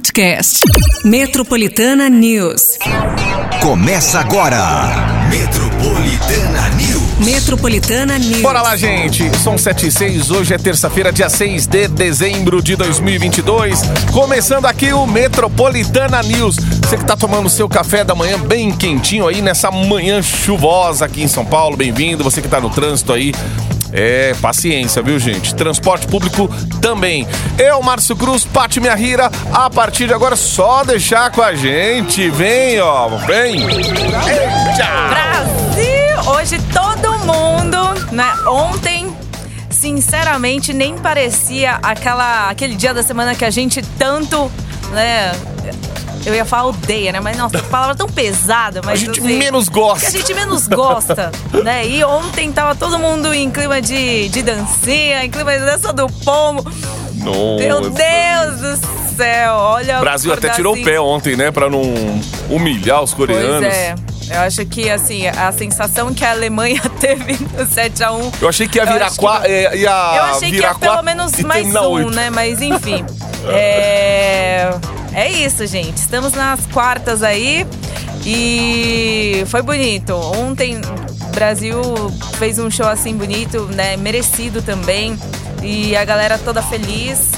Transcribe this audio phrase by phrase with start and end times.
[0.00, 0.60] podcast.
[1.04, 2.78] Metropolitana News.
[3.60, 4.58] Começa agora.
[5.28, 7.18] Metropolitana News.
[7.18, 8.40] Metropolitana News.
[8.40, 9.30] Bora lá, gente.
[9.36, 10.30] São 7 e 6.
[10.30, 13.82] Hoje é terça-feira, dia 6 de dezembro de 2022.
[14.10, 16.56] Começando aqui o Metropolitana News.
[16.56, 21.22] Você que tá tomando seu café da manhã bem quentinho aí nessa manhã chuvosa aqui
[21.22, 22.24] em São Paulo, bem-vindo.
[22.24, 23.34] Você que tá no trânsito aí.
[23.92, 25.54] É, paciência, viu, gente?
[25.54, 26.48] Transporte público
[26.80, 27.26] também.
[27.58, 32.28] Eu, Márcio Cruz, Pati Minha Rira, a partir de agora só deixar com a gente.
[32.30, 33.62] Vem, ó, vem.
[33.62, 35.08] Eita!
[35.08, 36.32] Brasil!
[36.34, 37.78] Hoje todo mundo,
[38.12, 38.32] né?
[38.46, 39.12] Ontem,
[39.70, 44.50] sinceramente, nem parecia aquela, aquele dia da semana que a gente tanto,
[44.92, 45.32] né?
[46.24, 47.20] Eu ia falar odeia, né?
[47.20, 50.00] Mas nossa, que palavra tão pesada, mas A gente assim, menos gosta.
[50.10, 51.32] Que a gente menos gosta,
[51.64, 51.86] né?
[51.86, 56.06] E ontem tava todo mundo em clima de, de dancinha, em clima de dança do
[56.24, 56.64] pombo.
[57.14, 57.90] Meu Nossa.
[57.90, 59.98] Deus do céu, olha.
[59.98, 61.50] O Brasil até tirou assim- o pé ontem, né?
[61.50, 61.82] Pra não
[62.48, 63.60] humilhar os coreanos.
[63.60, 63.94] Pois é.
[64.30, 68.32] Eu acho que, assim, a sensação que a Alemanha teve no 7x1.
[68.40, 69.50] Eu achei que ia virar acho que- quatro.
[69.50, 72.10] Ia Eu achei que ia pelo quatro menos mais um, oito.
[72.10, 72.30] né?
[72.30, 73.04] Mas enfim.
[73.48, 74.70] é...
[75.14, 75.96] é isso, gente.
[75.98, 77.66] Estamos nas quartas aí.
[78.24, 80.14] E foi bonito.
[80.14, 81.80] Ontem o Brasil
[82.38, 83.96] fez um show assim bonito, né?
[83.96, 85.18] Merecido também.
[85.62, 87.30] E a galera toda feliz.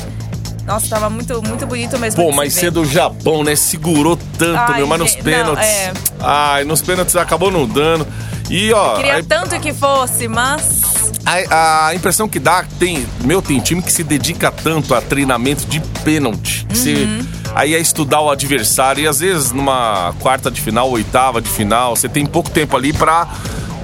[0.66, 2.22] Nossa, tava muito, muito bonito mesmo.
[2.24, 2.70] Pô, mas se ser ver.
[2.72, 3.56] do Japão, né?
[3.56, 5.66] Segurou tanto, Ai, meu, mas nos gente, pênaltis.
[5.66, 5.92] não, é.
[6.20, 8.06] Ai, nos pênaltis acabou não dando.
[8.48, 10.82] E, ó, Queria a, tanto que fosse, mas.
[11.26, 15.64] a- a impressão que dá, tem, meu, tem time que se dedica tanto a treinamento
[15.66, 16.64] de pênalti.
[16.68, 17.26] que você- Uhum.
[17.54, 19.04] Aí é estudar o adversário.
[19.04, 22.92] E às vezes, numa quarta de final, oitava de final, você tem pouco tempo ali
[22.92, 23.28] pra.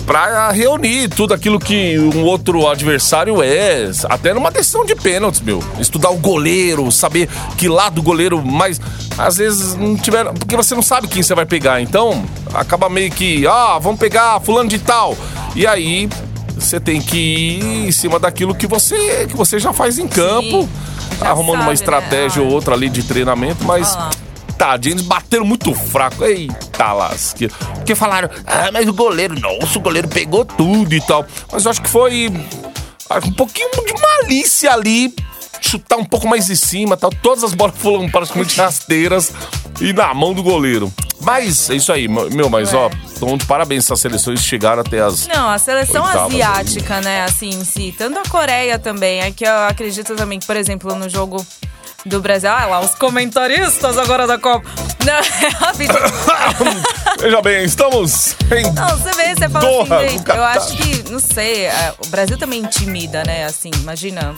[0.06, 5.62] Pra reunir tudo aquilo que um outro adversário é, até numa decisão de pênaltis, meu.
[5.78, 8.80] Estudar o goleiro, saber que lado o goleiro mais.
[9.18, 10.24] Às vezes não tiver.
[10.32, 11.82] Porque você não sabe quem você vai pegar.
[11.82, 13.46] Então, acaba meio que.
[13.46, 15.14] Ah, vamos pegar fulano de tal.
[15.54, 16.08] E aí,
[16.58, 20.68] você tem que ir em cima daquilo que você, que você já faz em campo.
[21.20, 21.74] Arrumando sabe, uma né?
[21.74, 22.44] estratégia Ah.
[22.44, 23.94] ou outra ali de treinamento, mas.
[23.94, 24.10] Ah lá.
[24.58, 26.24] Tadinho, eles bateram muito fraco.
[26.24, 27.48] Eita lasque.
[27.76, 31.24] Porque falaram, ah, mas o goleiro, nossa, o goleiro pegou tudo e tal.
[31.52, 32.28] Mas eu acho que foi
[33.08, 35.14] ah, um pouquinho de malícia ali.
[35.60, 37.10] Chutar um pouco mais de cima tal.
[37.10, 39.32] Todas as bolas foram praticamente rasteiras
[39.80, 40.92] e na mão do goleiro.
[41.20, 45.26] Mas é isso aí, meu, mas ó, então de parabéns, essas seleções chegaram até as.
[45.26, 47.94] Não, a seleção Oitavas asiática, né, assim, em si.
[47.96, 49.20] Tanto a Coreia também.
[49.20, 51.44] É que eu acredito também que, por exemplo, no jogo
[52.06, 52.50] do Brasil.
[52.50, 54.68] Ah, lá, os comentaristas agora da Copa.
[55.04, 55.98] Não, é rapidinho.
[57.20, 58.72] Veja bem, estamos em.
[58.72, 62.08] Não, você vê, você fala Doha, assim, gente, eu acho que, não sei, é, o
[62.08, 64.36] Brasil também intimida, né, assim, imagina.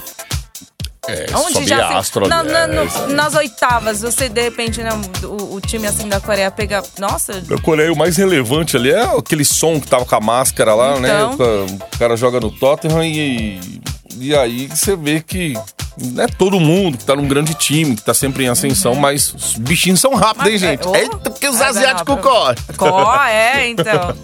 [1.12, 3.12] É, Onde já astro na- na- é, no- aí.
[3.12, 4.91] nas oitavas, você de repente, né,
[5.25, 6.82] o, o time assim da Coreia pega.
[6.98, 10.75] Nossa, Da Coreia, o mais relevante ali é aquele som que tava com a máscara
[10.75, 11.09] lá, né?
[11.32, 11.66] Então.
[11.94, 13.60] O cara joga no Tottenham e,
[14.20, 15.54] e aí você vê que
[15.98, 19.34] não é todo mundo que tá num grande time, que tá sempre em ascensão, mas
[19.34, 20.82] os bichinhos são rápidos, hein, Uhum.
[20.82, 20.86] Mas, gente?
[20.86, 22.56] é, oh, Eita, porque os é, asiáticos correm.
[22.76, 24.14] Có, é, então.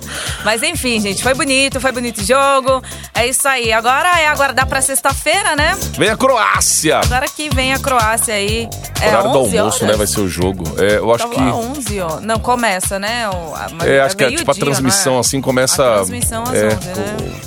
[0.44, 2.82] Mas enfim, gente, foi bonito, foi bonito o jogo.
[3.14, 3.72] É isso aí.
[3.72, 5.76] Agora é aguardar pra sexta-feira, né?
[5.98, 7.00] Vem a Croácia.
[7.04, 8.68] Agora que vem a Croácia aí.
[9.02, 9.90] É Horário do 11 almoço, horas.
[9.90, 9.96] né?
[9.98, 10.64] Vai ser o jogo.
[10.78, 11.40] É, eu acho Tava que.
[11.40, 12.20] lá 11, ó.
[12.20, 13.28] Não, começa, né?
[13.28, 15.20] O, mas É, acho que é tipo a dia, transmissão, é?
[15.20, 15.82] assim, começa.
[15.84, 16.92] A transmissão às é, 11, né?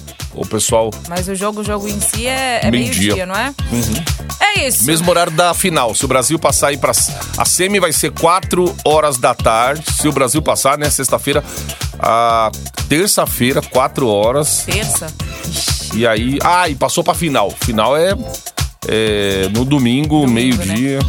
[0.05, 0.08] o,
[0.39, 0.89] o pessoal.
[1.07, 3.25] Mas o jogo, o jogo em si é, é Meio-dia.
[3.25, 3.53] não é?
[4.41, 4.85] É isso.
[4.85, 5.93] Mesmo horário da final.
[5.93, 6.91] Se o Brasil passar aí pra.
[7.37, 9.83] A semi vai ser 4 horas da tarde.
[9.91, 10.89] Se o Brasil passar, né?
[10.89, 11.43] Sexta-feira.
[11.99, 12.49] A
[12.87, 14.63] terça-feira, 4 horas.
[14.65, 15.07] Terça.
[15.93, 16.39] E aí.
[16.43, 17.51] Ah, e passou pra final.
[17.61, 18.13] Final é.
[18.87, 20.99] é no domingo, Domingo, meio-dia.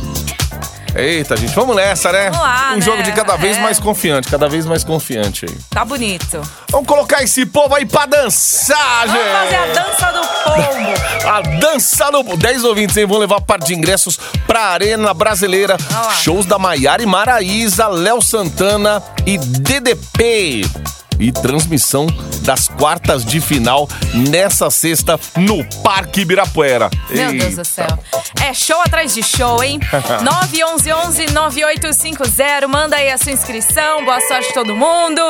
[0.94, 2.30] Eita, gente, vamos nessa, né?
[2.30, 2.80] Vamos lá, um né?
[2.80, 3.60] jogo de cada vez É.
[3.60, 5.56] mais confiante, cada vez mais confiante aí.
[5.70, 6.40] Tá bonito.
[6.70, 9.18] Vamos colocar esse povo aí pra dançar, gente!
[9.18, 11.28] Vamos fazer a dança do pombo.
[11.28, 13.06] A dança no 10 ouvintes, hein?
[13.06, 15.76] Vão levar parte de ingressos pra Arena Brasileira.
[16.22, 20.64] Shows da Maiara e Maraísa, Léo Santana e DDP.
[21.20, 22.06] E transmissão
[22.42, 26.90] das quartas de final nessa sexta no Parque Ibirapuera.
[27.10, 27.86] Meu Deus do céu.
[28.42, 29.78] É show atrás de show, hein?
[31.30, 32.66] 911-9850.
[32.66, 34.04] Manda aí a sua inscrição.
[34.04, 35.20] Boa sorte todo mundo.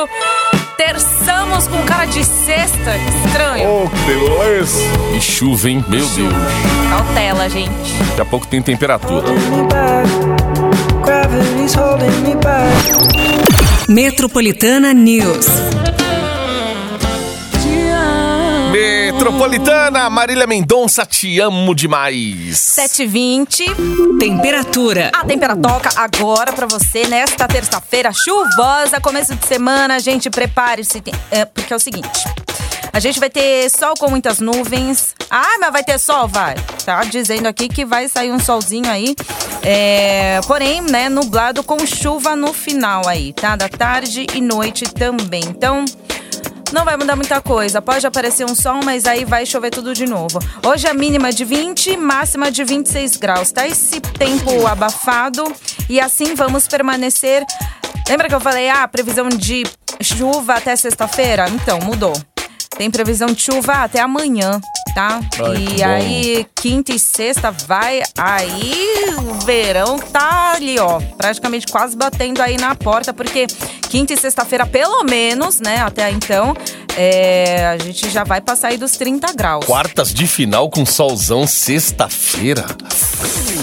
[0.77, 2.77] Terçamos com cara de sexta.
[2.77, 3.69] Que estranho.
[3.69, 4.79] Oh, que beleza!
[5.15, 5.85] E chuva, hein?
[5.87, 6.33] Meu Deus.
[6.89, 7.93] Cautela, gente.
[8.09, 9.27] Daqui a pouco tem temperatura.
[11.03, 13.50] Gravity's holding me back.
[13.87, 15.47] Metropolitana News.
[18.71, 22.57] Metropolitana Metropolitana, Marília Mendonça, te amo demais.
[22.57, 24.17] 7h20.
[24.19, 25.11] Temperatura.
[25.13, 29.99] A temperatura agora pra você nesta terça-feira chuvosa, começo de semana.
[29.99, 32.23] Gente, prepare-se, é, porque é o seguinte.
[32.93, 35.13] A gente vai ter sol com muitas nuvens.
[35.29, 36.27] Ah, mas vai ter sol?
[36.27, 36.55] Vai.
[36.91, 39.15] Tá dizendo aqui que vai sair um solzinho aí.
[39.63, 43.55] É, porém, né, nublado com chuva no final aí, tá?
[43.55, 45.41] Da tarde e noite também.
[45.45, 45.85] Então,
[46.73, 47.81] não vai mudar muita coisa.
[47.81, 50.37] Pode aparecer um sol, mas aí vai chover tudo de novo.
[50.65, 53.53] Hoje a mínima de 20, máxima de 26 graus.
[53.53, 55.43] Tá esse tempo abafado
[55.89, 57.45] e assim vamos permanecer.
[58.09, 59.63] Lembra que eu falei, ah, previsão de
[60.01, 61.47] chuva até sexta-feira?
[61.49, 62.13] Então, mudou.
[62.77, 64.59] Tem previsão de chuva até amanhã,
[64.95, 65.19] tá?
[65.45, 68.01] Ai, e aí, quinta e sexta vai.
[68.17, 68.85] Aí
[69.17, 73.45] o verão tá ali, ó, praticamente quase batendo aí na porta, porque
[73.89, 76.55] quinta e sexta-feira, pelo menos, né, até então,
[76.97, 79.65] é, a gente já vai passar aí dos 30 graus.
[79.65, 82.65] Quartas de final com solzão, sexta-feira.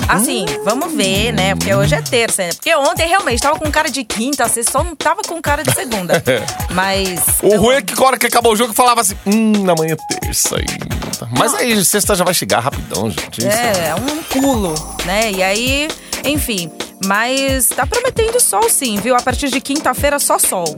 [0.08, 1.54] Assim, vamos ver, né?
[1.54, 2.50] Porque hoje é terça, né?
[2.54, 5.72] Porque ontem realmente tava com cara de quinta, você só não tava com cara de
[5.74, 6.22] segunda.
[6.72, 7.20] Mas.
[7.42, 10.18] O ruim é que na hora que acabou o jogo falava assim, hum, amanhã é
[10.20, 10.98] terça ainda.
[11.36, 13.38] Mas aí sexta já vai chegar rapidão, gente.
[13.40, 15.30] Isso É, é um pulo, né?
[15.32, 15.88] E aí,
[16.24, 16.70] enfim.
[17.04, 19.14] Mas tá prometendo sol sim, viu?
[19.14, 20.74] A partir de quinta-feira, só sol.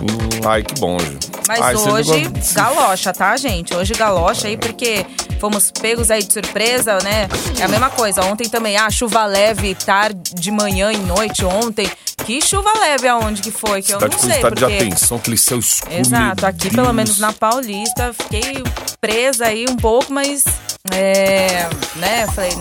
[0.00, 1.31] Hum, ai, que bom, gente.
[1.58, 3.74] Mas Ai, você hoje, negócio- galocha, tá, gente?
[3.74, 5.04] Hoje galocha aí, porque
[5.40, 7.28] fomos pegos aí de surpresa, né?
[7.58, 8.24] É a mesma coisa.
[8.24, 11.90] Ontem também, ah, chuva leve, tarde, de manhã e noite ontem.
[12.24, 13.82] Que chuva leve aonde que foi?
[13.82, 14.76] Que eu Cidade não com sei, estado de porque...
[14.76, 15.92] atenção, aquele céu escuro.
[15.94, 16.94] Exato, aqui pelo Deus.
[16.94, 18.62] menos na Paulista, fiquei
[19.00, 20.44] presa aí um pouco, mas
[20.92, 22.52] é, né, falei,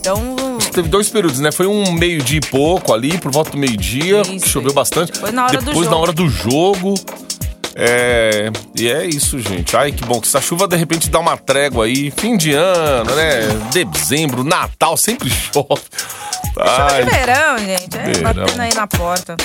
[0.00, 0.36] então
[0.72, 1.50] Teve dois períodos, né?
[1.52, 5.18] Foi um meio-dia e pouco ali, por volta do meio-dia, choveu bastante.
[5.18, 6.02] Foi na hora do Depois, na jogo.
[6.02, 6.94] hora do jogo.
[7.78, 8.50] É.
[8.74, 9.76] E é isso, gente.
[9.76, 12.10] Ai, que bom que essa chuva de repente dá uma trégua aí.
[12.10, 13.48] Fim de ano, né?
[13.92, 15.82] Dezembro, Natal, sempre chove.
[16.58, 18.22] Ai, de verão, gente, é verão.
[18.22, 19.36] batendo aí na porta.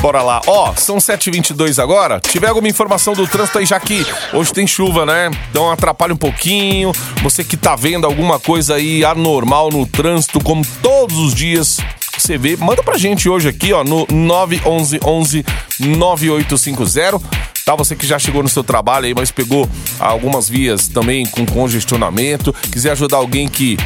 [0.00, 0.40] Bora lá.
[0.46, 2.20] Ó, são 7h22 agora.
[2.20, 5.30] Tiver alguma informação do trânsito aí, já que hoje tem chuva, né?
[5.50, 6.92] Então atrapalha um pouquinho.
[7.22, 11.78] Você que tá vendo alguma coisa aí anormal no trânsito, como todos os dias
[12.16, 15.44] você vê, manda pra gente hoje aqui, ó, no 911
[15.80, 17.45] 9850.
[17.66, 19.68] Tá, você que já chegou no seu trabalho aí, mas pegou
[19.98, 23.76] algumas vias também com congestionamento, quiser ajudar alguém que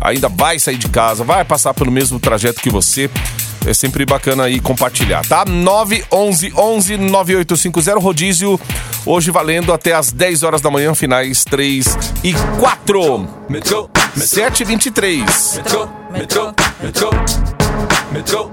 [0.00, 3.10] ainda vai sair de casa, vai passar pelo mesmo trajeto que você,
[3.66, 5.44] é sempre bacana aí compartilhar, tá?
[5.44, 8.60] 911 11 9850 rodízio,
[9.04, 13.28] hoje valendo até as 10 horas da manhã, finais 3 e 4.
[13.48, 15.56] Metrô, 7 e 23.
[15.56, 17.10] Metrô, metrô, metrô,
[18.12, 18.50] metrô,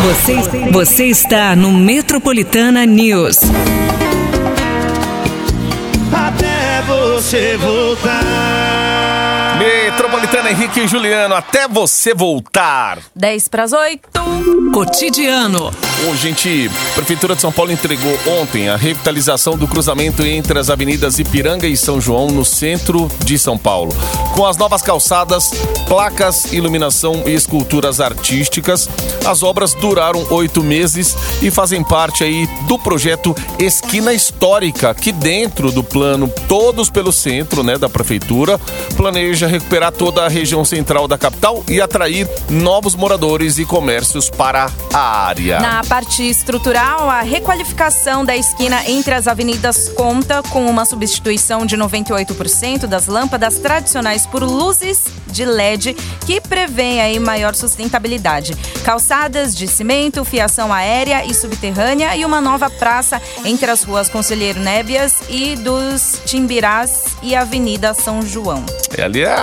[0.00, 3.40] Você, você está no Metropolitana News.
[6.10, 8.87] até você voltar.
[9.98, 13.00] Metropolitana Henrique e Juliano, até você voltar.
[13.16, 14.08] 10 pras 8.
[14.72, 15.72] Cotidiano.
[16.04, 20.70] Bom, gente, a Prefeitura de São Paulo entregou ontem a revitalização do cruzamento entre as
[20.70, 23.90] avenidas Ipiranga e São João, no centro de São Paulo.
[24.36, 25.50] Com as novas calçadas,
[25.88, 28.88] placas, iluminação e esculturas artísticas,
[29.26, 35.72] as obras duraram oito meses e fazem parte aí do projeto Esquina Histórica, que dentro
[35.72, 38.60] do plano Todos pelo Centro, né, da Prefeitura,
[38.96, 44.70] planeja recuperar toda a região central da capital e atrair novos moradores e comércios para
[44.92, 45.60] a área.
[45.60, 51.76] Na parte estrutural, a requalificação da esquina entre as avenidas conta com uma substituição de
[51.76, 55.94] 98% das lâmpadas tradicionais por luzes de LED,
[56.26, 58.54] que prevêem aí maior sustentabilidade.
[58.84, 64.60] Calçadas de cimento, fiação aérea e subterrânea e uma nova praça entre as ruas Conselheiro
[64.60, 68.64] Nébias e dos Timbirás e Avenida São João.
[68.96, 69.36] É, ali é.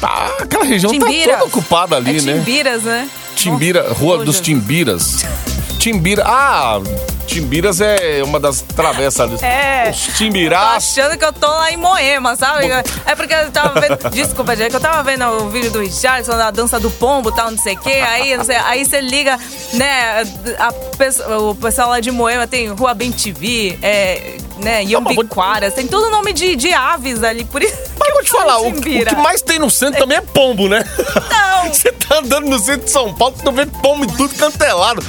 [0.00, 1.26] Tá, aquela região Timbiras.
[1.26, 2.38] tá toda ocupada ali, é né?
[2.38, 3.10] Timbiras, né?
[3.34, 4.40] Timbira, Rua dos.
[4.40, 5.24] Timbiras.
[5.78, 6.24] Timbira.
[6.26, 6.80] Ah,
[7.26, 9.42] Timbiras é uma das travessas.
[9.42, 9.90] É.
[9.90, 10.76] Os Tô Timbirás.
[10.98, 12.66] achando que eu tô lá em Moema, sabe?
[13.06, 13.96] É porque eu tava vendo.
[14.10, 17.50] Desculpa, gente, que eu tava vendo o vídeo do Richardson, da dança do pombo tal,
[17.50, 18.02] não sei o quê.
[18.06, 19.38] Aí, não sei, aí você liga,
[19.74, 20.22] né?
[20.58, 24.84] A, pesso- o pessoal lá de Moema tem Rua Bem TV, é, né?
[24.84, 27.76] Iambiquaras, tem todo nome de, de aves ali, por isso.
[27.98, 30.84] Mas vou te falar, o, o que mais tem no centro também é pombo, né?
[31.30, 31.48] Não.
[31.72, 35.04] Você tá andando no centro de São Paulo, tu vê pombo em tudo cantelado.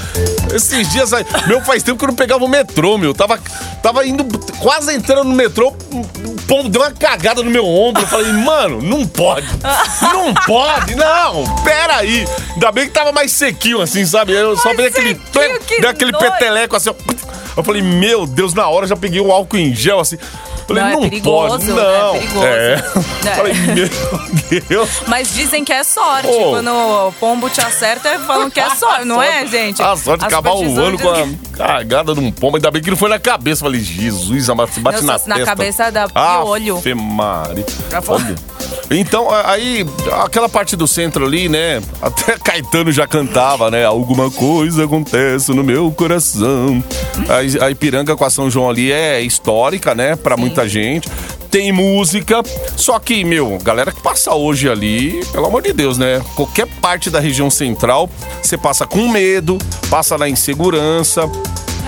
[0.53, 3.13] Esses dias aí, meu, faz tempo que eu não pegava o metrô, meu.
[3.13, 3.39] Tava,
[3.81, 4.25] tava indo,
[4.59, 8.01] quase entrando no metrô, o pombo deu uma cagada no meu ombro.
[8.01, 9.47] Eu falei, mano, não pode.
[10.01, 11.43] Não pode, não.
[11.63, 12.27] Pera aí.
[12.53, 14.33] Ainda bem que tava mais sequinho assim, sabe?
[14.33, 15.13] Eu só vi aquele,
[15.79, 16.95] deu aquele peteleco assim, ó.
[17.57, 20.17] Eu falei, meu Deus, na hora já peguei o álcool em gel assim.
[20.67, 21.73] Falei, Não, é não, perigoso, pode, né?
[21.73, 22.15] não.
[22.15, 22.45] É perigoso.
[22.45, 22.73] É.
[23.25, 23.31] É.
[23.35, 23.89] Falei, meu
[24.69, 24.89] Deus.
[25.07, 26.27] Mas dizem que é sorte.
[26.29, 26.51] Ô.
[26.51, 29.81] Quando o pombo te acerta, falam que é sorte, não é, gente?
[29.81, 31.27] A sorte de acabar o ano com a
[31.57, 32.57] cagada de um pombo.
[32.57, 33.61] Ainda bem que não foi na cabeça.
[33.65, 35.45] Falei, Jesus, amado, se bate Não, na na testa.
[35.45, 36.43] cabeça dá Ah.
[36.95, 37.65] Maria.
[37.89, 38.23] Pra fora.
[38.23, 38.35] Olha.
[38.91, 39.86] Então, aí,
[40.24, 41.81] aquela parte do centro ali, né?
[42.01, 43.86] Até Caetano já cantava, né?
[43.86, 46.84] Alguma coisa acontece no meu coração.
[47.27, 50.15] A, a Ipiranga com a São João ali é histórica, né?
[50.15, 51.08] Pra muita gente.
[51.51, 52.43] Tem música,
[52.75, 56.22] só que, meu, galera que passa hoje ali, pelo amor de Deus, né?
[56.36, 58.08] Qualquer parte da região central,
[58.41, 59.58] você passa com medo,
[59.89, 61.24] passa na insegurança.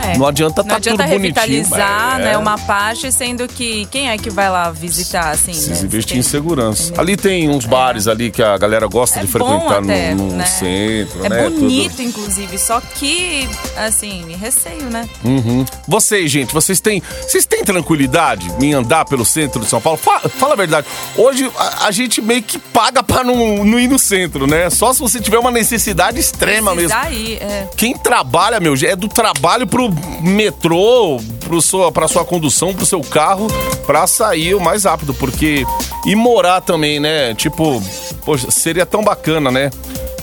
[0.03, 0.17] É.
[0.17, 1.33] Não adianta Não tá adianta tudo bonitinho.
[1.35, 2.23] revitalizar, É.
[2.23, 5.85] né, uma parte, sendo que quem é que vai lá visitar, assim, Precisa né?
[5.85, 6.93] investir Tem- em segurança.
[6.97, 10.35] Ali tem uns bares ali que a galera gosta É de frequentar até, no, no
[10.35, 10.45] né?
[10.45, 11.49] centro, É né?
[11.49, 12.01] bonito, Tudo.
[12.03, 15.07] inclusive, só que, assim, receio, né?
[15.23, 15.65] Uhum.
[15.87, 19.97] Vocês, gente, vocês têm, vocês têm tranquilidade em andar pelo centro de São Paulo?
[19.97, 20.87] Fala, fala a verdade.
[21.15, 24.69] Hoje a, a gente meio que paga pra não, não ir no centro, né?
[24.69, 26.89] Só se você tiver uma necessidade extrema mesmo.
[26.97, 27.67] Precisar ir, é.
[27.75, 29.90] Quem trabalha, meu, é do trabalho pro
[30.21, 33.47] metrô, pro sua, pra sua condução, pro seu carro,
[33.85, 35.13] pra sair o mais rápido.
[35.13, 35.65] Porque.
[36.05, 37.33] E morar também, né?
[37.35, 37.81] Tipo,
[38.25, 39.69] poxa, seria tão bacana, né?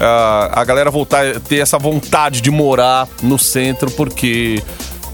[0.01, 4.63] Ah, a galera voltar ter essa vontade de morar no centro, porque.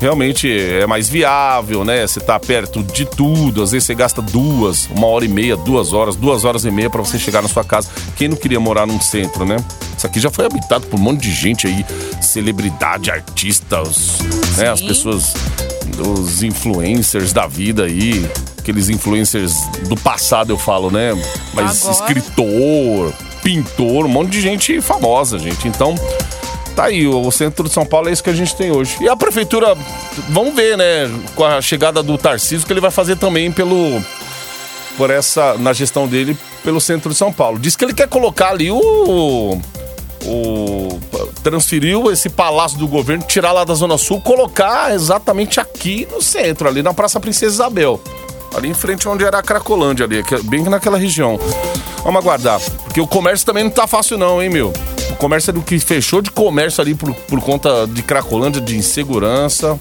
[0.00, 2.06] Realmente é mais viável, né?
[2.06, 3.62] Você tá perto de tudo.
[3.62, 6.90] Às vezes você gasta duas, uma hora e meia, duas horas, duas horas e meia
[6.90, 7.88] pra você chegar na sua casa.
[8.16, 9.56] Quem não queria morar num centro, né?
[9.96, 11.84] Isso aqui já foi habitado por um monte de gente aí,
[12.20, 14.18] celebridade, artistas,
[14.56, 14.70] né?
[14.70, 15.34] As pessoas,
[15.98, 19.54] os influencers da vida aí, aqueles influencers
[19.88, 21.12] do passado eu falo, né?
[21.54, 21.92] Mas Agora.
[21.92, 25.68] escritor, pintor, um monte de gente famosa, gente.
[25.68, 25.94] Então,
[26.74, 28.96] tá aí, o centro de São Paulo é isso que a gente tem hoje.
[29.00, 29.76] E a prefeitura,
[30.28, 34.02] vamos ver, né, com a chegada do Tarcísio, que ele vai fazer também pelo
[34.96, 37.58] por essa na gestão dele pelo centro de São Paulo.
[37.58, 39.60] Diz que ele quer colocar ali o
[40.26, 40.98] o
[41.42, 46.66] transferiu esse palácio do governo, tirar lá da Zona Sul, colocar exatamente aqui no centro,
[46.66, 48.00] ali na Praça Princesa Isabel.
[48.56, 51.38] Ali em frente onde era a Cracolândia ali, é bem naquela região.
[52.02, 52.60] Vamos aguardar.
[52.84, 54.72] Porque o comércio também não tá fácil não, hein, meu?
[55.14, 58.76] O comércio é do que fechou de comércio ali por, por conta de Cracolândia, de
[58.76, 59.78] insegurança.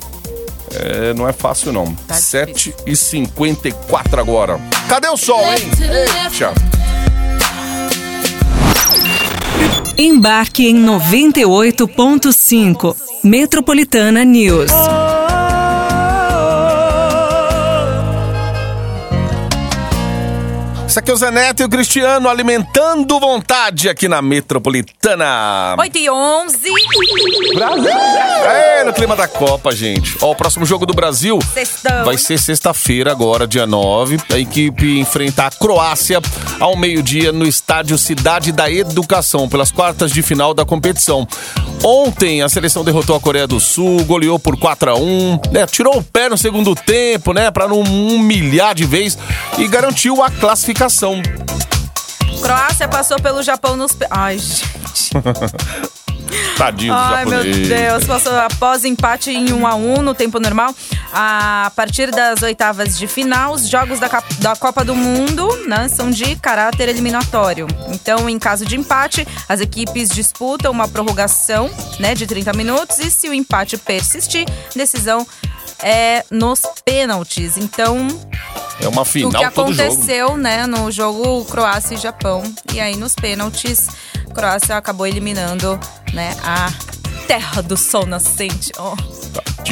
[0.71, 1.91] É, não é fácil não.
[2.07, 4.61] Tá 7h54 agora.
[4.87, 5.57] Cadê o sol, hein?
[5.81, 6.53] Eita.
[9.97, 12.95] Embarque em 98.5.
[13.23, 14.69] Metropolitana News.
[20.93, 25.75] Isso aqui é o Zé Neto e o Cristiano alimentando vontade aqui na Metropolitana.
[25.79, 26.55] 8 e 11,
[28.45, 30.15] É, no clima da Copa, gente.
[30.21, 32.05] Ó, o próximo jogo do Brasil Sextão.
[32.05, 34.19] vai ser sexta-feira, agora, dia 9.
[34.31, 36.21] A equipe enfrenta a Croácia
[36.59, 41.27] ao meio-dia no estádio Cidade da Educação, pelas quartas de final da competição.
[41.83, 45.65] Ontem, a seleção derrotou a Coreia do Sul, goleou por 4 a 1 né?
[45.65, 47.49] Tirou o pé no segundo tempo, né?
[47.49, 49.17] Pra não humilhar de vez
[49.57, 51.21] e garantiu a classificação.
[52.41, 53.95] Croácia passou pelo Japão nos...
[54.09, 55.11] Ai, gente.
[56.57, 57.43] Tadinho Ai, meu.
[57.43, 58.05] Deus.
[58.05, 60.73] Passou após empate em 1 a 1 no tempo normal.
[61.11, 66.09] A partir das oitavas de final, os jogos da, da Copa do Mundo né, são
[66.09, 67.67] de caráter eliminatório.
[67.89, 71.69] Então, em caso de empate, as equipes disputam uma prorrogação
[71.99, 74.45] né, de 30 minutos e se o empate persistir,
[74.75, 75.25] decisão
[75.83, 77.57] é nos pênaltis.
[77.57, 78.07] Então,
[78.81, 79.89] É uma o final que todo jogo.
[79.89, 82.41] aconteceu, né, no jogo Croácia e Japão.
[82.73, 83.87] E aí, nos pênaltis,
[84.33, 85.79] Croácia acabou eliminando,
[86.13, 86.71] né, a
[87.27, 88.71] terra do sol nascente.
[88.79, 88.95] Oh.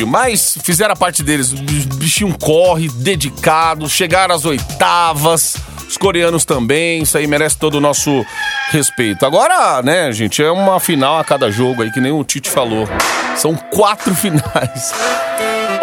[0.08, 1.52] Mas fizeram a parte deles.
[1.52, 1.58] O
[1.96, 5.56] bichinho corre, dedicado, chegaram às oitavas.
[5.88, 8.26] Os coreanos também, isso aí merece todo o nosso
[8.70, 9.26] respeito.
[9.26, 12.88] Agora, né, gente, é uma final a cada jogo aí, que nem o Tite falou.
[13.36, 14.94] São quatro finais.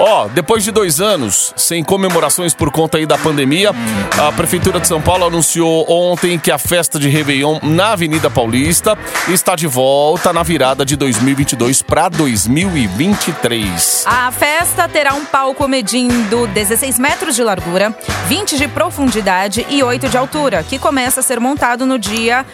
[0.00, 3.72] Ó, depois de dois anos sem comemorações por conta aí da pandemia,
[4.16, 8.96] a Prefeitura de São Paulo anunciou ontem que a festa de Réveillon na Avenida Paulista
[9.28, 14.04] está de volta na virada de 2022 para 2023.
[14.06, 17.92] A festa terá um palco medindo 16 metros de largura,
[18.28, 22.46] 20 de profundidade e 8 de altura, que começa a ser montado no dia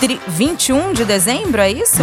[0.00, 2.02] tri- 21 de dezembro, é isso?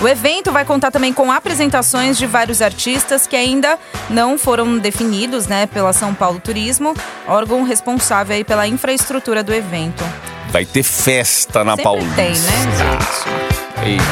[0.00, 3.78] O evento vai contar também com apresentações de vários artistas que ainda
[4.08, 6.94] não foram definidos, né, pela São Paulo Turismo,
[7.26, 10.04] órgão responsável aí pela infraestrutura do evento.
[10.50, 12.16] Vai ter festa na Sempre Paulista.
[12.16, 12.36] tem, né,
[12.78, 13.88] gente?
[13.88, 14.04] Eita,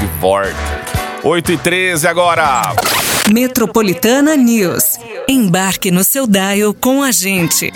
[0.00, 0.54] que forte.
[1.22, 2.62] 8 e 13 agora.
[3.32, 4.98] Metropolitana News.
[5.28, 7.72] Embarque no seu Dial com a gente.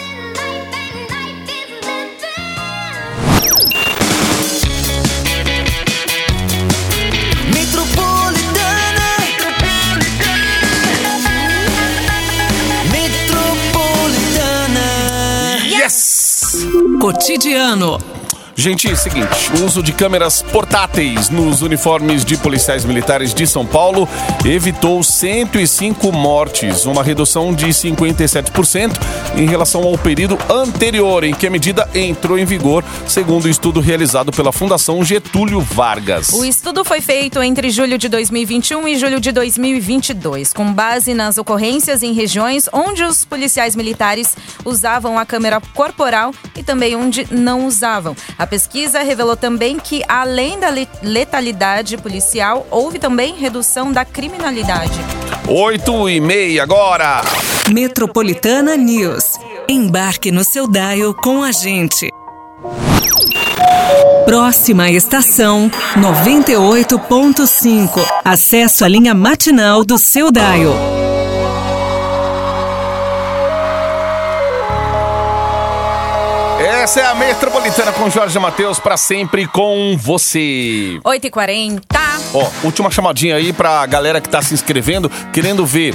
[16.98, 18.17] Cotidiano.
[18.60, 24.08] Gente, seguinte, o uso de câmeras portáteis nos uniformes de policiais militares de São Paulo
[24.44, 28.98] evitou 105 mortes, uma redução de 57%
[29.36, 33.78] em relação ao período anterior em que a medida entrou em vigor, segundo o estudo
[33.78, 36.30] realizado pela Fundação Getúlio Vargas.
[36.30, 41.38] O estudo foi feito entre julho de 2021 e julho de 2022, com base nas
[41.38, 47.64] ocorrências em regiões onde os policiais militares usavam a câmera corporal e também onde não
[47.64, 48.16] usavam.
[48.36, 54.98] A pesquisa revelou também que, além da le- letalidade policial, houve também redução da criminalidade.
[55.46, 57.22] 8 e meia agora!
[57.70, 59.24] Metropolitana News.
[59.68, 62.08] Embarque no seu Dial com a gente.
[64.24, 67.90] Próxima estação 98.5.
[68.24, 71.07] Acesso à linha matinal do seu Dial.
[76.88, 80.99] Essa é a Metropolitana com Jorge Matheus para sempre com você.
[81.04, 81.83] 8h40.
[82.33, 85.95] Ó, última chamadinha aí pra galera que tá se inscrevendo, querendo ver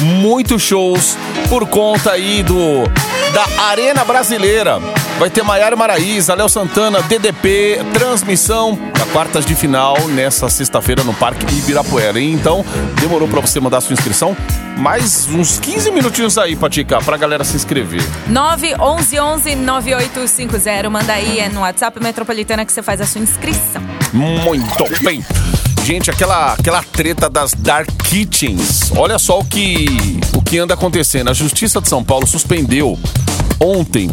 [0.00, 1.16] muitos shows
[1.48, 2.84] por conta aí do
[3.32, 4.80] da Arena Brasileira.
[5.18, 11.12] Vai ter Maiara Maraíza, Léo Santana, DDP, transmissão da quartas de final nessa sexta-feira no
[11.14, 12.18] Parque Ibirapuera.
[12.18, 12.32] hein?
[12.32, 12.64] Então,
[13.00, 14.36] demorou pra você mandar sua inscrição?
[14.78, 18.02] Mais uns 15 minutinhos aí, Patica, pra galera se inscrever.
[18.28, 20.90] 911 9850.
[20.90, 23.82] Manda aí é no WhatsApp Metropolitana que você faz a sua inscrição.
[24.12, 25.22] Muito bem.
[25.90, 28.92] Gente, aquela, aquela treta das Dark Kitchens.
[28.94, 29.86] Olha só o que,
[30.32, 31.30] o que anda acontecendo.
[31.30, 32.96] A Justiça de São Paulo suspendeu
[33.58, 34.08] ontem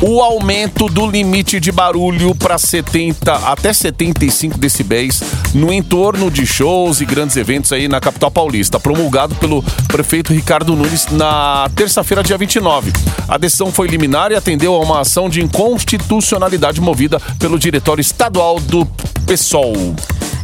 [0.00, 7.02] o aumento do limite de barulho para 70 até 75 decibéis no entorno de shows
[7.02, 12.38] e grandes eventos aí na capital paulista, promulgado pelo prefeito Ricardo Nunes na terça-feira, dia
[12.38, 12.90] 29.
[13.28, 18.58] A decisão foi liminar e atendeu a uma ação de inconstitucionalidade movida pelo diretório estadual
[18.58, 18.86] do
[19.26, 19.94] PSOL.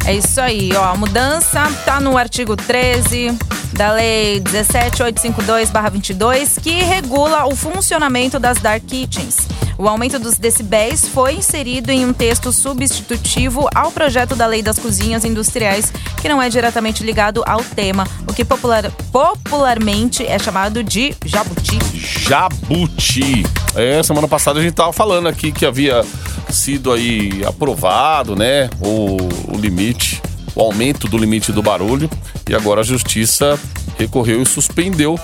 [0.06, 0.84] É isso aí, ó.
[0.84, 3.36] A mudança tá no artigo 13
[3.72, 9.36] da Lei 17852-22, que regula o funcionamento das dark kitchens.
[9.76, 14.78] O aumento dos decibéis foi inserido em um texto substitutivo ao projeto da Lei das
[14.78, 20.84] Cozinhas Industriais, que não é diretamente ligado ao tema, o que popular- popularmente é chamado
[20.84, 21.78] de jabuti.
[22.28, 23.44] Jabuti.
[23.74, 26.04] É, semana passada a gente tava falando aqui que havia
[26.54, 29.16] sido aí aprovado, né, o,
[29.52, 30.22] o limite,
[30.54, 32.08] o aumento do limite do barulho
[32.48, 33.58] e agora a justiça
[33.98, 35.18] recorreu e suspendeu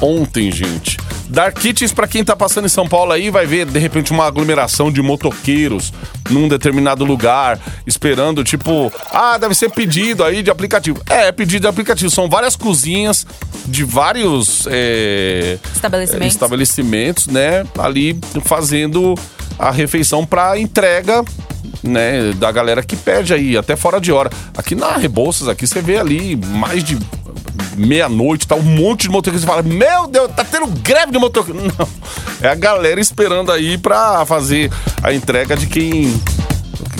[0.00, 0.98] ontem, gente.
[1.28, 4.26] Dark Kitchens, pra quem tá passando em São Paulo aí, vai ver de repente uma
[4.26, 5.92] aglomeração de motoqueiros
[6.30, 11.00] num determinado lugar, esperando, tipo, ah, deve ser pedido aí de aplicativo.
[11.08, 12.10] É, é pedido de aplicativo.
[12.10, 13.26] São várias cozinhas
[13.66, 16.34] de vários é, Estabelecimentos.
[16.34, 19.14] estabelecimentos, né, ali fazendo
[19.58, 21.24] a refeição para entrega,
[21.82, 24.30] né, da galera que pede aí, até fora de hora.
[24.56, 26.98] Aqui na Rebouças, aqui você vê ali mais de
[27.76, 29.30] meia-noite, tá um monte de.
[29.30, 31.60] Você fala, meu Deus, tá tendo greve de motoqueiro.
[31.78, 31.88] Não,
[32.40, 34.70] é a galera esperando aí pra fazer
[35.02, 36.12] a entrega de quem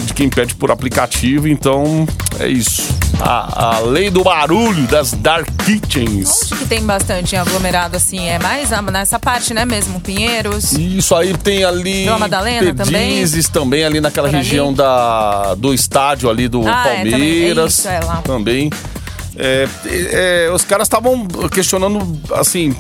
[0.05, 2.07] de quem pede por aplicativo, então
[2.39, 2.94] é isso.
[3.21, 6.31] A, a lei do barulho das dark kitchens.
[6.53, 8.29] Onde que tem bastante aglomerado assim?
[8.29, 10.01] É mais nessa parte, né mesmo?
[10.01, 10.73] Pinheiros.
[10.73, 12.05] Isso aí tem ali.
[12.05, 12.93] Vila Madalena também?
[13.17, 14.45] Perdizes também ali naquela Por ali?
[14.45, 17.11] região da, do estádio ali do Ah, é, também.
[17.13, 17.79] Palmeiras.
[17.79, 18.17] Isso, é lá.
[18.23, 18.71] Também.
[19.37, 22.75] É, é, os caras estavam questionando, assim,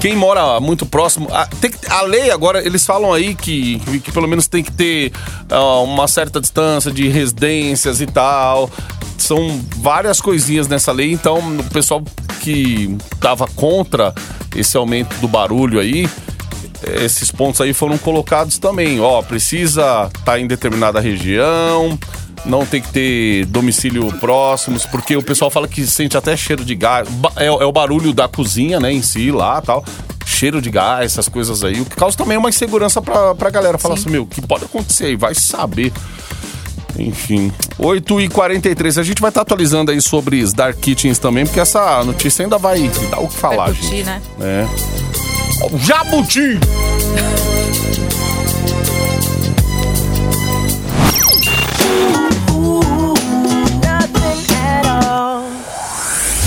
[0.00, 1.28] quem mora muito próximo.
[1.32, 4.72] A, tem que- a lei agora, eles falam aí que, que pelo menos tem que
[4.72, 5.12] ter
[5.50, 8.68] ah, uma certa distância de residências e tal.
[9.24, 12.02] São várias coisinhas nessa lei, então o pessoal
[12.40, 14.14] que tava contra
[14.54, 16.06] esse aumento do barulho aí,
[17.02, 19.00] esses pontos aí foram colocados também.
[19.00, 21.98] Ó, precisa estar em determinada região,
[22.44, 26.74] não tem que ter domicílio próximos, porque o pessoal fala que sente até cheiro de
[26.74, 27.08] gás.
[27.36, 29.82] É, é o barulho da cozinha, né, em si lá tal.
[30.26, 31.80] Cheiro de gás, essas coisas aí.
[31.80, 33.78] O que causa também uma insegurança pra, pra galera.
[33.78, 35.16] Falar assim, meu, o que pode acontecer aí?
[35.16, 35.90] Vai saber.
[36.98, 38.98] Enfim, 8h43.
[38.98, 42.58] A gente vai estar atualizando aí sobre os Dark Kitchens também, porque essa notícia ainda
[42.58, 44.06] vai dar o que falar, Repercutir, gente.
[44.06, 44.22] né?
[44.40, 44.66] É.
[45.78, 46.58] Jabuti!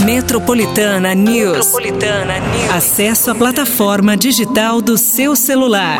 [0.03, 1.57] Metropolitana News.
[1.57, 2.71] Metropolitana News.
[2.71, 5.97] Acesso à plataforma digital do seu celular.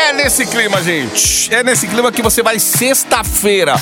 [0.00, 1.54] É nesse clima, gente.
[1.54, 3.74] É nesse clima que você vai sexta-feira.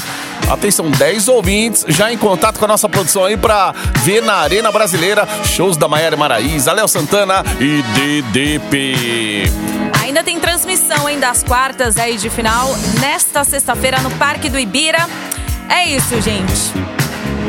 [0.50, 4.72] Atenção, 10 ouvintes já em contato com a nossa produção aí pra ver na Arena
[4.72, 9.44] Brasileira shows da Maiara Maraíza, Léo Santana e DDP.
[10.02, 15.06] Ainda tem transmissão hein, das quartas aí de final nesta sexta-feira no Parque do Ibira.
[15.68, 16.97] É isso, gente.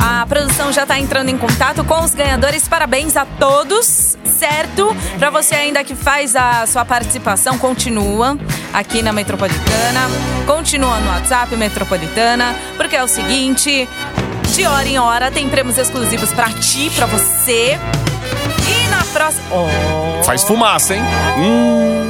[0.01, 2.67] A produção já está entrando em contato com os ganhadores.
[2.67, 4.95] Parabéns a todos, certo?
[5.17, 8.37] Para você ainda que faz a sua participação, continua
[8.73, 10.01] aqui na Metropolitana,
[10.45, 13.87] continua no WhatsApp Metropolitana, porque é o seguinte,
[14.53, 17.77] de hora em hora tem prêmios exclusivos para ti, para você.
[18.67, 21.01] E na próxima, oh, Faz fumaça, hein?
[21.37, 22.09] Hum,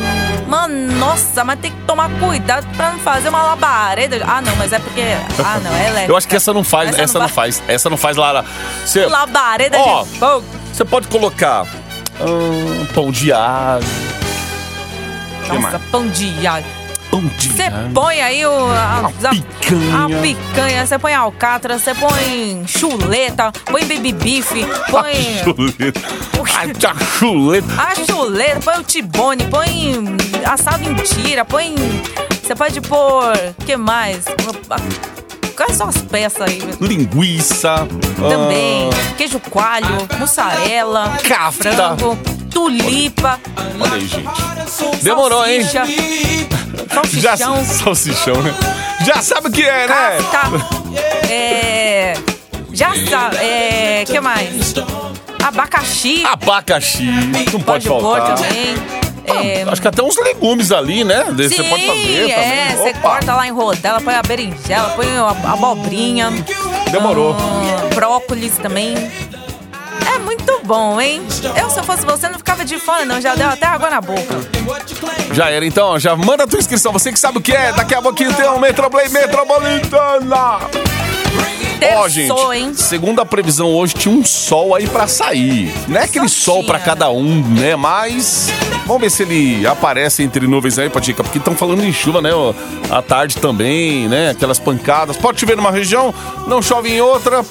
[0.49, 4.19] Mano, nossa, mas tem que tomar cuidado pra não fazer uma labareda.
[4.27, 5.01] Ah, não, mas é porque.
[5.45, 6.11] Ah, não, é elétrica.
[6.11, 7.63] eu acho que essa não faz, essa, não, vai- faz.
[7.67, 8.43] Essa não faz, Lara.
[8.85, 10.03] Você, Labareda Ó.
[10.03, 10.45] de fogo.
[10.73, 11.63] você pode colocar
[12.19, 13.85] hum, pão de alho.
[15.47, 16.65] Nossa, pão de alho.
[17.09, 20.05] Pão de Você põe aí o, a, A picanha.
[20.05, 24.51] A picanha, você põe alcatra, você põe chuleta, põe baby beef,
[24.91, 26.01] põe Chuleta.
[26.55, 27.67] Ai, tia chuleta.
[27.81, 30.03] a chuleta, põe o tibone, põe
[30.45, 31.75] assado em tira, põe.
[32.41, 33.33] Você pode pôr.
[33.59, 34.25] o que mais?
[35.55, 36.61] Quais são as peças aí?
[36.79, 37.87] Linguiça.
[38.17, 38.89] Também.
[38.91, 41.71] ah, Queijo coalho, mussarela, Kafta.
[41.73, 42.17] frango,
[42.49, 43.39] tulipa,
[43.79, 45.03] olha aí, gente.
[45.03, 45.61] Demorou, hein?
[45.63, 48.53] salsicha, Já, salsichão, salsichão, né?
[49.05, 50.17] Já sabe o que é, né?
[50.31, 52.13] kafta, é...
[52.73, 54.03] Já sabe, é...
[54.05, 54.73] que mais?
[55.43, 57.03] Abacaxi, Abacaxi.
[57.03, 58.35] Não pode pode pôr faltar.
[58.35, 58.75] também.
[59.31, 61.25] É, Acho que até uns legumes ali, né?
[61.35, 62.77] Você Sim, pode fazer é, também.
[62.77, 62.99] você Opa.
[62.99, 66.31] corta lá em rodela, põe a berinjela, põe a a abobrinha.
[66.91, 67.35] Demorou.
[67.35, 68.95] ah, brócolis também.
[70.13, 71.21] É muito bom, hein?
[71.55, 73.21] Eu, se eu fosse você, não ficava de fora, não.
[73.21, 74.35] Já deu até água na boca.
[75.33, 75.99] Já era, então.
[75.99, 76.91] Já manda a tua inscrição.
[76.91, 77.71] Você que sabe o que é.
[77.73, 80.59] Daqui a pouquinho tem um Metroplay Metropolitana.
[81.81, 82.73] Ó, Terçou, gente, hein?
[82.73, 85.71] segundo a previsão hoje, tinha um sol aí pra sair.
[85.87, 86.85] Não é aquele Só sol pra tinha.
[86.85, 87.75] cada um, né?
[87.75, 88.49] Mas
[88.85, 92.31] vamos ver se ele aparece entre nuvens aí, Patica, porque estão falando em chuva, né?
[92.33, 92.53] ó,
[92.89, 94.29] À tarde também, né?
[94.31, 95.15] Aquelas pancadas.
[95.17, 96.13] Pode chover numa região,
[96.47, 97.45] não chove em outra.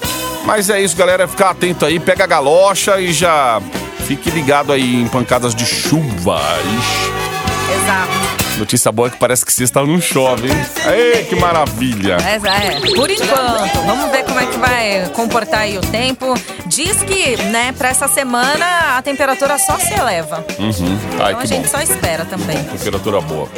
[0.45, 1.27] Mas é isso, galera.
[1.29, 3.61] Ficar atento aí, pega a galocha e já
[4.07, 6.41] fique ligado aí em pancadas de chuva.
[6.79, 7.83] Ixi.
[7.83, 8.28] Exato.
[8.59, 10.57] Notícia boa é que parece que sexta não chove, hein?
[10.93, 12.17] Ei, que maravilha!
[12.23, 13.87] Mas é, por enquanto.
[13.87, 16.35] Vamos ver como é que vai comportar aí o tempo.
[16.67, 20.45] Diz que, né, pra essa semana a temperatura só se eleva.
[20.59, 20.99] Uhum.
[21.21, 21.71] Ai, Então a gente bom.
[21.71, 22.63] só espera também.
[22.65, 23.49] Temperatura boa.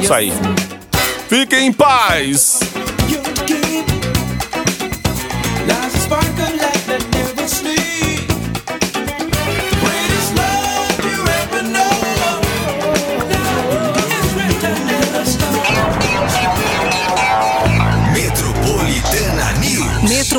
[0.00, 0.32] Isso aí.
[1.28, 2.60] Fiquem em paz!